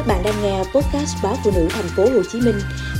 Các 0.00 0.06
bạn 0.06 0.22
đang 0.24 0.34
nghe 0.42 0.58
podcast 0.58 1.16
báo 1.22 1.34
phụ 1.44 1.50
nữ 1.54 1.66
thành 1.70 1.84
phố 1.96 2.02
Hồ 2.02 2.22
Chí 2.32 2.40
Minh 2.40 2.54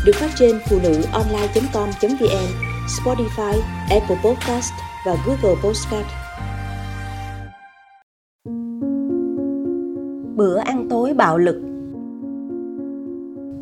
được 0.07 0.13
phát 0.15 0.31
trên 0.39 0.59
phụ 0.71 0.79
nữ 0.83 1.03
online.com.vn, 1.13 2.49
Spotify, 2.87 3.61
Apple 3.91 4.17
Podcast 4.25 4.73
và 5.07 5.17
Google 5.27 5.61
Podcast. 5.65 6.07
Bữa 10.37 10.59
ăn 10.59 10.87
tối 10.91 11.15
bạo 11.15 11.39
lực 11.39 11.57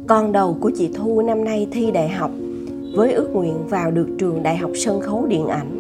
Con 0.09 0.33
đầu 0.33 0.59
của 0.61 0.71
chị 0.77 0.91
Thu 0.95 1.23
năm 1.23 1.45
nay 1.45 1.69
thi 1.73 1.91
đại 1.91 2.09
học 2.09 2.31
với 2.95 3.13
ước 3.13 3.29
nguyện 3.33 3.67
vào 3.69 3.91
được 3.91 4.09
trường 4.19 4.43
Đại 4.43 4.57
học 4.57 4.71
Sân 4.75 5.01
khấu 5.01 5.27
Điện 5.27 5.47
ảnh. 5.47 5.71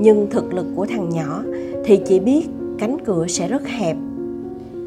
Nhưng 0.00 0.30
thực 0.30 0.54
lực 0.54 0.66
của 0.76 0.86
thằng 0.86 1.10
nhỏ 1.10 1.42
thì 1.84 2.00
chỉ 2.06 2.20
biết 2.20 2.42
cánh 2.78 2.96
cửa 3.04 3.26
sẽ 3.26 3.48
rất 3.48 3.68
hẹp 3.68 3.96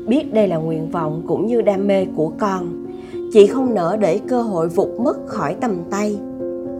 biết 0.08 0.34
đây 0.34 0.48
là 0.48 0.58
nguyện 0.58 0.90
vọng 0.92 1.22
cũng 1.28 1.48
như 1.48 1.62
đam 1.62 1.88
mê 1.88 2.06
của 2.16 2.32
con. 2.40 2.86
Chị 3.34 3.48
không 3.48 3.74
nỡ 3.74 3.98
để 4.00 4.20
cơ 4.28 4.42
hội 4.42 4.70
vụt 4.70 4.90
mất 5.00 5.28
khỏi 5.28 5.56
tầm 5.62 5.78
tay 5.90 6.20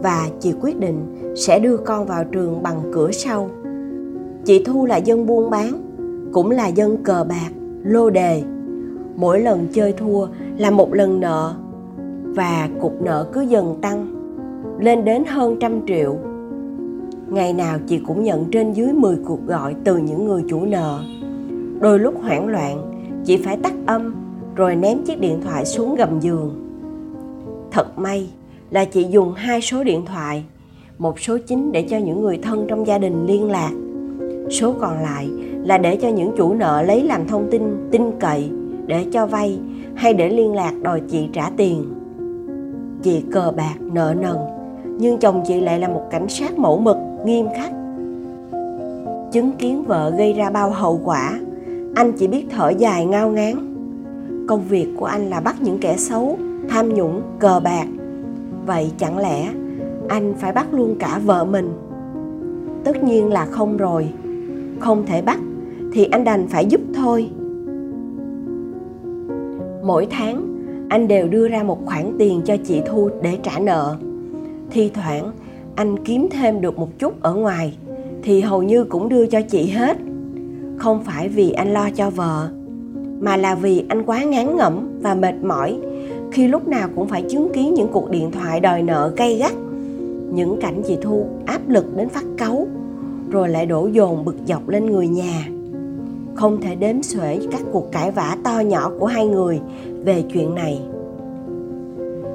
và 0.02 0.28
chị 0.40 0.52
quyết 0.60 0.80
định 0.80 0.98
sẽ 1.36 1.58
đưa 1.58 1.76
con 1.76 2.06
vào 2.06 2.24
trường 2.24 2.62
bằng 2.62 2.82
cửa 2.92 3.10
sau. 3.12 3.50
Chị 4.44 4.64
thu 4.64 4.86
là 4.86 4.96
dân 4.96 5.26
buôn 5.26 5.50
bán, 5.50 5.72
cũng 6.32 6.50
là 6.50 6.66
dân 6.66 7.02
cờ 7.02 7.24
bạc, 7.28 7.50
lô 7.84 8.10
đề. 8.10 8.42
Mỗi 9.16 9.40
lần 9.40 9.66
chơi 9.72 9.92
thua 9.92 10.26
là 10.58 10.70
một 10.70 10.94
lần 10.94 11.20
nợ 11.20 11.54
và 12.24 12.68
cục 12.80 13.02
nợ 13.02 13.26
cứ 13.32 13.40
dần 13.40 13.76
tăng, 13.80 14.06
lên 14.78 15.04
đến 15.04 15.24
hơn 15.28 15.56
trăm 15.60 15.86
triệu. 15.86 16.16
Ngày 17.28 17.52
nào 17.52 17.78
chị 17.86 17.98
cũng 17.98 18.22
nhận 18.22 18.44
trên 18.50 18.72
dưới 18.72 18.92
10 18.92 19.16
cuộc 19.24 19.46
gọi 19.46 19.74
từ 19.84 19.96
những 19.96 20.24
người 20.24 20.42
chủ 20.48 20.64
nợ. 20.64 21.00
Đôi 21.80 21.98
lúc 21.98 22.14
hoảng 22.22 22.46
loạn 22.48 22.93
chị 23.24 23.36
phải 23.36 23.56
tắt 23.56 23.72
âm, 23.86 24.14
rồi 24.54 24.76
ném 24.76 25.02
chiếc 25.04 25.20
điện 25.20 25.40
thoại 25.44 25.64
xuống 25.64 25.94
gầm 25.94 26.20
giường. 26.20 26.54
Thật 27.70 27.98
may 27.98 28.28
là 28.70 28.84
chị 28.84 29.06
dùng 29.10 29.32
hai 29.32 29.60
số 29.60 29.84
điện 29.84 30.04
thoại, 30.06 30.44
một 30.98 31.20
số 31.20 31.38
chính 31.46 31.72
để 31.72 31.82
cho 31.82 31.96
những 31.98 32.22
người 32.22 32.38
thân 32.42 32.66
trong 32.68 32.86
gia 32.86 32.98
đình 32.98 33.26
liên 33.26 33.50
lạc. 33.50 33.70
Số 34.50 34.74
còn 34.80 35.02
lại 35.02 35.28
là 35.64 35.78
để 35.78 35.96
cho 35.96 36.08
những 36.08 36.32
chủ 36.36 36.54
nợ 36.54 36.82
lấy 36.82 37.02
làm 37.02 37.28
thông 37.28 37.48
tin 37.50 37.88
tin 37.90 38.02
cậy, 38.20 38.50
để 38.86 39.06
cho 39.12 39.26
vay 39.26 39.58
hay 39.94 40.14
để 40.14 40.28
liên 40.28 40.52
lạc 40.52 40.72
đòi 40.82 41.00
chị 41.10 41.28
trả 41.32 41.50
tiền. 41.56 41.84
Chị 43.02 43.22
cờ 43.32 43.52
bạc, 43.56 43.74
nợ 43.80 44.14
nần, 44.20 44.36
nhưng 44.98 45.18
chồng 45.18 45.42
chị 45.46 45.60
lại 45.60 45.78
là 45.78 45.88
một 45.88 46.02
cảnh 46.10 46.28
sát 46.28 46.58
mẫu 46.58 46.78
mực, 46.78 46.96
nghiêm 47.24 47.46
khắc. 47.56 47.70
Chứng 49.32 49.52
kiến 49.58 49.84
vợ 49.84 50.10
gây 50.18 50.32
ra 50.32 50.50
bao 50.50 50.70
hậu 50.70 51.00
quả 51.04 51.40
anh 51.94 52.12
chỉ 52.12 52.26
biết 52.26 52.46
thở 52.50 52.68
dài 52.68 53.06
ngao 53.06 53.30
ngán. 53.30 53.54
Công 54.48 54.64
việc 54.68 54.88
của 54.96 55.06
anh 55.06 55.30
là 55.30 55.40
bắt 55.40 55.62
những 55.62 55.78
kẻ 55.78 55.96
xấu, 55.96 56.38
tham 56.68 56.94
nhũng, 56.94 57.22
cờ 57.38 57.60
bạc. 57.64 57.86
Vậy 58.66 58.90
chẳng 58.98 59.18
lẽ 59.18 59.48
anh 60.08 60.34
phải 60.38 60.52
bắt 60.52 60.74
luôn 60.74 60.96
cả 60.98 61.20
vợ 61.24 61.44
mình? 61.44 61.72
Tất 62.84 63.04
nhiên 63.04 63.32
là 63.32 63.46
không 63.46 63.76
rồi. 63.76 64.08
Không 64.80 65.06
thể 65.06 65.22
bắt 65.22 65.38
thì 65.92 66.04
anh 66.04 66.24
đành 66.24 66.46
phải 66.48 66.66
giúp 66.66 66.80
thôi. 66.94 67.30
Mỗi 69.82 70.06
tháng, 70.10 70.56
anh 70.88 71.08
đều 71.08 71.28
đưa 71.28 71.48
ra 71.48 71.62
một 71.62 71.86
khoản 71.86 72.12
tiền 72.18 72.42
cho 72.44 72.56
chị 72.64 72.82
thu 72.86 73.10
để 73.22 73.38
trả 73.42 73.58
nợ. 73.58 73.96
Thi 74.70 74.90
thoảng, 74.94 75.32
anh 75.74 76.04
kiếm 76.04 76.28
thêm 76.30 76.60
được 76.60 76.78
một 76.78 76.98
chút 76.98 77.22
ở 77.22 77.34
ngoài 77.34 77.76
thì 78.22 78.40
hầu 78.40 78.62
như 78.62 78.84
cũng 78.84 79.08
đưa 79.08 79.26
cho 79.26 79.40
chị 79.40 79.66
hết 79.66 79.96
không 80.76 81.04
phải 81.04 81.28
vì 81.28 81.50
anh 81.50 81.72
lo 81.72 81.90
cho 81.90 82.10
vợ, 82.10 82.48
mà 83.20 83.36
là 83.36 83.54
vì 83.54 83.84
anh 83.88 84.02
quá 84.02 84.22
ngán 84.22 84.56
ngẩm 84.56 84.88
và 85.00 85.14
mệt 85.14 85.34
mỏi. 85.42 85.78
Khi 86.32 86.48
lúc 86.48 86.68
nào 86.68 86.88
cũng 86.96 87.08
phải 87.08 87.22
chứng 87.22 87.52
kiến 87.54 87.74
những 87.74 87.88
cuộc 87.92 88.10
điện 88.10 88.30
thoại 88.30 88.60
đòi 88.60 88.82
nợ 88.82 89.12
gay 89.16 89.36
gắt, 89.36 89.52
những 90.32 90.60
cảnh 90.60 90.82
chị 90.86 90.96
thu 91.02 91.26
áp 91.46 91.68
lực 91.68 91.96
đến 91.96 92.08
phát 92.08 92.24
cáu, 92.36 92.66
rồi 93.30 93.48
lại 93.48 93.66
đổ 93.66 93.86
dồn 93.86 94.24
bực 94.24 94.36
dọc 94.46 94.68
lên 94.68 94.86
người 94.86 95.08
nhà. 95.08 95.48
Không 96.34 96.60
thể 96.60 96.74
đếm 96.74 97.02
xuể 97.02 97.38
các 97.50 97.60
cuộc 97.72 97.92
cãi 97.92 98.10
vã 98.10 98.36
to 98.44 98.60
nhỏ 98.60 98.90
của 98.98 99.06
hai 99.06 99.26
người 99.26 99.60
về 100.04 100.22
chuyện 100.32 100.54
này. 100.54 100.80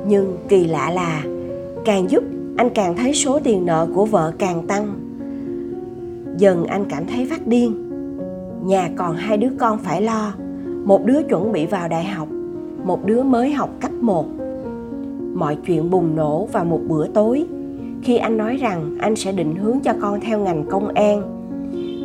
Nhưng 0.08 0.38
kỳ 0.48 0.64
lạ 0.64 0.92
là, 0.92 1.24
càng 1.86 2.12
giúp 2.12 2.24
anh 2.58 2.70
càng 2.70 2.96
thấy 2.98 3.14
số 3.14 3.40
tiền 3.40 3.66
nợ 3.66 3.88
của 3.96 4.06
vợ 4.06 4.32
càng 4.38 4.68
tăng. 4.68 4.94
Dần 6.38 6.66
anh 6.66 6.86
cảm 6.90 7.08
thấy 7.08 7.28
phát 7.30 7.48
điên 7.48 7.89
nhà 8.64 8.90
còn 8.96 9.16
hai 9.16 9.38
đứa 9.38 9.50
con 9.60 9.78
phải 9.78 10.02
lo. 10.02 10.34
Một 10.86 11.06
đứa 11.06 11.24
chuẩn 11.24 11.52
bị 11.52 11.66
vào 11.66 11.88
đại 11.88 12.04
học, 12.04 12.28
một 12.84 13.06
đứa 13.06 13.24
mới 13.24 13.52
học 13.52 13.70
cấp 13.82 13.92
1 13.92 14.26
mọi 15.40 15.58
chuyện 15.66 15.90
bùng 15.90 16.16
nổ 16.16 16.46
vào 16.46 16.66
một 16.66 16.80
bữa 16.88 17.08
tối. 17.08 17.46
Khi 18.04 18.18
anh 18.18 18.38
nói 18.38 18.58
rằng 18.58 18.98
anh 19.00 19.16
sẽ 19.16 19.32
định 19.32 19.56
hướng 19.56 19.80
cho 19.80 19.94
con 20.02 20.20
theo 20.20 20.40
ngành 20.40 20.66
công 20.70 20.88
an 20.88 21.22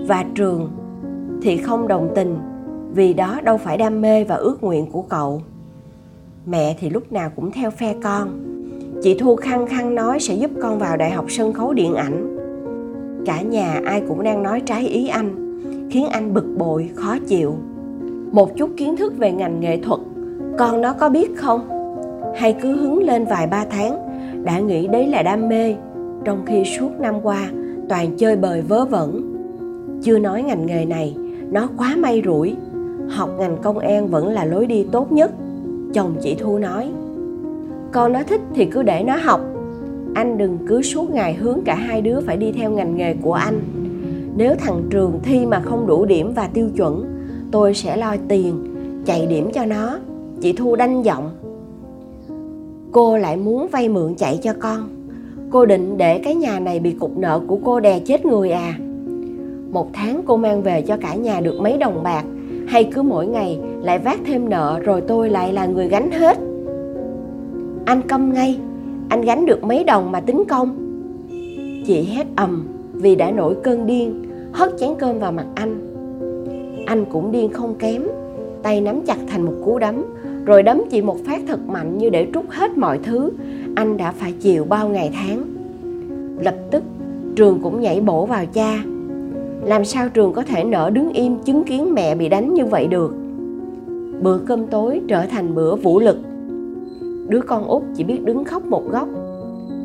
và 0.08 0.24
trường 0.34 0.70
thì 1.42 1.56
không 1.56 1.88
đồng 1.88 2.10
tình, 2.14 2.36
vì 2.94 3.12
đó 3.14 3.40
đâu 3.44 3.56
phải 3.56 3.76
đam 3.76 4.00
mê 4.00 4.24
và 4.24 4.34
ước 4.34 4.62
nguyện 4.62 4.90
của 4.90 5.02
cậu. 5.02 5.42
Mẹ 6.46 6.76
thì 6.80 6.90
lúc 6.90 7.12
nào 7.12 7.30
cũng 7.36 7.50
theo 7.52 7.70
phe 7.70 7.94
con. 8.02 8.28
Chị 9.02 9.16
thu 9.18 9.36
khăng 9.36 9.66
khăng 9.66 9.94
nói 9.94 10.20
sẽ 10.20 10.34
giúp 10.34 10.50
con 10.62 10.78
vào 10.78 10.96
đại 10.96 11.10
học 11.10 11.24
sân 11.28 11.52
khấu 11.52 11.72
điện 11.72 11.94
ảnh. 11.94 12.36
Cả 13.26 13.42
nhà 13.42 13.80
ai 13.84 14.02
cũng 14.08 14.22
đang 14.22 14.42
nói 14.42 14.60
trái 14.60 14.86
ý 14.86 15.08
anh 15.08 15.43
khiến 15.94 16.08
anh 16.08 16.34
bực 16.34 16.46
bội, 16.58 16.90
khó 16.94 17.18
chịu. 17.26 17.54
Một 18.32 18.56
chút 18.56 18.70
kiến 18.76 18.96
thức 18.96 19.18
về 19.18 19.32
ngành 19.32 19.60
nghệ 19.60 19.76
thuật, 19.76 20.00
con 20.58 20.80
nó 20.80 20.92
có 20.92 21.08
biết 21.08 21.36
không? 21.36 21.60
Hay 22.36 22.56
cứ 22.62 22.76
hứng 22.76 23.02
lên 23.02 23.24
vài 23.24 23.46
ba 23.46 23.64
tháng, 23.70 23.98
đã 24.44 24.58
nghĩ 24.58 24.86
đấy 24.86 25.06
là 25.06 25.22
đam 25.22 25.48
mê, 25.48 25.74
trong 26.24 26.42
khi 26.46 26.64
suốt 26.64 26.90
năm 27.00 27.14
qua, 27.22 27.50
toàn 27.88 28.16
chơi 28.16 28.36
bời 28.36 28.62
vớ 28.62 28.84
vẩn. 28.84 29.34
Chưa 30.02 30.18
nói 30.18 30.42
ngành 30.42 30.66
nghề 30.66 30.84
này, 30.84 31.16
nó 31.50 31.68
quá 31.76 31.94
may 31.98 32.22
rủi. 32.24 32.56
Học 33.08 33.30
ngành 33.38 33.56
công 33.62 33.78
an 33.78 34.08
vẫn 34.08 34.28
là 34.28 34.44
lối 34.44 34.66
đi 34.66 34.86
tốt 34.92 35.12
nhất. 35.12 35.30
Chồng 35.92 36.14
chị 36.22 36.36
thu 36.38 36.58
nói, 36.58 36.90
con 37.92 38.12
nó 38.12 38.22
thích 38.22 38.40
thì 38.54 38.64
cứ 38.64 38.82
để 38.82 39.02
nó 39.02 39.16
học. 39.16 39.40
Anh 40.14 40.38
đừng 40.38 40.58
cứ 40.68 40.82
suốt 40.82 41.10
ngày 41.10 41.34
hướng 41.34 41.60
cả 41.64 41.74
hai 41.74 42.02
đứa 42.02 42.20
phải 42.20 42.36
đi 42.36 42.52
theo 42.52 42.70
ngành 42.70 42.96
nghề 42.96 43.14
của 43.14 43.32
anh 43.32 43.60
nếu 44.36 44.54
thằng 44.58 44.82
trường 44.90 45.20
thi 45.22 45.46
mà 45.46 45.60
không 45.60 45.86
đủ 45.86 46.04
điểm 46.04 46.32
và 46.34 46.48
tiêu 46.54 46.68
chuẩn, 46.76 47.04
tôi 47.50 47.74
sẽ 47.74 47.96
lo 47.96 48.16
tiền, 48.28 48.64
chạy 49.04 49.26
điểm 49.26 49.50
cho 49.54 49.64
nó, 49.64 49.98
chị 50.40 50.52
thu 50.52 50.76
đanh 50.76 51.04
giọng. 51.04 51.30
Cô 52.92 53.18
lại 53.18 53.36
muốn 53.36 53.68
vay 53.72 53.88
mượn 53.88 54.14
chạy 54.14 54.38
cho 54.42 54.52
con. 54.60 54.88
Cô 55.50 55.66
định 55.66 55.96
để 55.96 56.18
cái 56.18 56.34
nhà 56.34 56.60
này 56.60 56.80
bị 56.80 56.92
cục 56.92 57.18
nợ 57.18 57.40
của 57.46 57.58
cô 57.64 57.80
đè 57.80 58.00
chết 58.00 58.26
người 58.26 58.50
à. 58.50 58.78
Một 59.70 59.88
tháng 59.92 60.22
cô 60.26 60.36
mang 60.36 60.62
về 60.62 60.82
cho 60.82 60.96
cả 60.96 61.14
nhà 61.14 61.40
được 61.40 61.60
mấy 61.60 61.78
đồng 61.78 62.02
bạc, 62.02 62.24
hay 62.66 62.84
cứ 62.84 63.02
mỗi 63.02 63.26
ngày 63.26 63.58
lại 63.82 63.98
vác 63.98 64.20
thêm 64.26 64.48
nợ 64.48 64.80
rồi 64.84 65.00
tôi 65.00 65.30
lại 65.30 65.52
là 65.52 65.66
người 65.66 65.88
gánh 65.88 66.10
hết. 66.10 66.38
Anh 67.84 68.02
câm 68.08 68.32
ngay, 68.32 68.58
anh 69.08 69.20
gánh 69.20 69.46
được 69.46 69.64
mấy 69.64 69.84
đồng 69.84 70.12
mà 70.12 70.20
tính 70.20 70.44
công? 70.48 70.76
Chị 71.86 72.02
hét 72.02 72.26
ầm 72.36 72.66
vì 72.94 73.14
đã 73.14 73.30
nổi 73.30 73.56
cơn 73.62 73.86
điên, 73.86 74.24
hất 74.52 74.72
chén 74.78 74.90
cơm 74.98 75.18
vào 75.18 75.32
mặt 75.32 75.46
anh. 75.54 75.80
Anh 76.86 77.04
cũng 77.12 77.32
điên 77.32 77.52
không 77.52 77.74
kém, 77.78 78.02
tay 78.62 78.80
nắm 78.80 79.00
chặt 79.06 79.18
thành 79.28 79.42
một 79.42 79.54
cú 79.64 79.78
đấm, 79.78 80.02
rồi 80.46 80.62
đấm 80.62 80.82
chị 80.90 81.02
một 81.02 81.16
phát 81.26 81.42
thật 81.48 81.60
mạnh 81.68 81.98
như 81.98 82.10
để 82.10 82.26
trút 82.34 82.44
hết 82.48 82.78
mọi 82.78 82.98
thứ 83.02 83.30
anh 83.76 83.96
đã 83.96 84.12
phải 84.12 84.32
chịu 84.32 84.64
bao 84.64 84.88
ngày 84.88 85.10
tháng. 85.14 85.44
Lập 86.40 86.54
tức, 86.70 86.82
trường 87.36 87.60
cũng 87.62 87.80
nhảy 87.80 88.00
bổ 88.00 88.26
vào 88.26 88.46
cha. 88.46 88.84
Làm 89.64 89.84
sao 89.84 90.08
trường 90.08 90.32
có 90.32 90.42
thể 90.42 90.64
nở 90.64 90.90
đứng 90.94 91.12
im 91.12 91.36
chứng 91.44 91.64
kiến 91.64 91.94
mẹ 91.94 92.14
bị 92.14 92.28
đánh 92.28 92.54
như 92.54 92.64
vậy 92.64 92.86
được? 92.86 93.14
Bữa 94.22 94.38
cơm 94.38 94.66
tối 94.66 95.00
trở 95.08 95.26
thành 95.26 95.54
bữa 95.54 95.76
vũ 95.76 96.00
lực. 96.00 96.18
Đứa 97.28 97.40
con 97.40 97.64
út 97.64 97.82
chỉ 97.96 98.04
biết 98.04 98.24
đứng 98.24 98.44
khóc 98.44 98.66
một 98.66 98.90
góc 98.90 99.08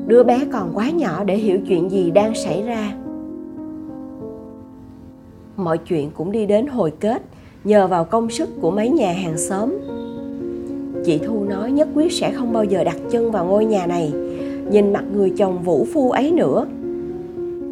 đứa 0.10 0.24
bé 0.24 0.46
còn 0.52 0.72
quá 0.74 0.90
nhỏ 0.90 1.24
để 1.24 1.36
hiểu 1.36 1.60
chuyện 1.68 1.92
gì 1.92 2.12
đang 2.12 2.36
xảy 2.36 2.64
ra. 2.64 2.94
Mọi 5.58 5.78
chuyện 5.78 6.12
cũng 6.18 6.32
đi 6.32 6.46
đến 6.46 6.68
hồi 6.68 6.94
kết, 7.00 7.22
nhờ 7.64 7.88
vào 7.88 8.06
công 8.06 8.30
sức 8.30 8.50
của 8.62 8.72
mấy 8.72 8.90
nhà 8.90 9.14
hàng 9.14 9.38
xóm. 9.38 9.74
Chị 11.06 11.18
thu 11.18 11.44
nói 11.44 11.72
nhất 11.72 11.88
quyết 11.96 12.12
sẽ 12.12 12.32
không 12.32 12.54
bao 12.54 12.64
giờ 12.64 12.84
đặt 12.84 12.98
chân 13.12 13.32
vào 13.32 13.46
ngôi 13.46 13.66
nhà 13.66 13.86
này. 13.86 14.14
Nhìn 14.72 14.94
mặt 14.94 15.04
người 15.16 15.34
chồng 15.38 15.64
vũ 15.64 15.86
phu 15.94 16.12
ấy 16.12 16.32
nữa, 16.32 16.66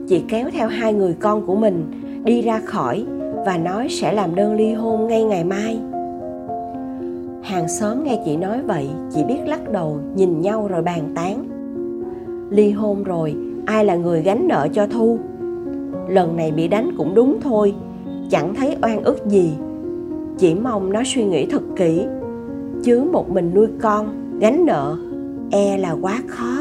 chị 0.07 0.23
kéo 0.29 0.49
theo 0.53 0.67
hai 0.67 0.93
người 0.93 1.15
con 1.19 1.45
của 1.47 1.55
mình 1.55 1.85
đi 2.23 2.41
ra 2.41 2.59
khỏi 2.59 3.05
và 3.45 3.57
nói 3.57 3.87
sẽ 3.89 4.13
làm 4.13 4.35
đơn 4.35 4.55
ly 4.55 4.73
hôn 4.73 5.07
ngay 5.07 5.23
ngày 5.23 5.43
mai. 5.43 5.79
Hàng 7.43 7.67
xóm 7.67 8.03
nghe 8.03 8.21
chị 8.25 8.37
nói 8.37 8.61
vậy 8.61 8.87
chỉ 9.15 9.23
biết 9.23 9.39
lắc 9.45 9.71
đầu, 9.71 9.99
nhìn 10.15 10.41
nhau 10.41 10.67
rồi 10.67 10.81
bàn 10.81 11.11
tán 11.15 11.56
ly 12.49 12.71
hôn 12.71 13.03
rồi, 13.03 13.35
ai 13.65 13.85
là 13.85 13.95
người 13.95 14.21
gánh 14.21 14.47
nợ 14.47 14.67
cho 14.73 14.87
thu? 14.87 15.19
Lần 16.09 16.35
này 16.35 16.51
bị 16.51 16.67
đánh 16.67 16.91
cũng 16.97 17.15
đúng 17.15 17.41
thôi, 17.41 17.75
chẳng 18.29 18.55
thấy 18.55 18.77
oan 18.81 19.03
ức 19.03 19.25
gì. 19.27 19.51
Chỉ 20.37 20.55
mong 20.55 20.93
nó 20.93 21.01
suy 21.05 21.23
nghĩ 21.23 21.45
thật 21.45 21.61
kỹ 21.75 22.05
chứ 22.83 23.03
một 23.11 23.29
mình 23.29 23.51
nuôi 23.53 23.67
con, 23.81 24.07
gánh 24.39 24.65
nợ 24.65 24.97
e 25.51 25.77
là 25.77 25.91
quá 26.01 26.21
khó. 26.27 26.56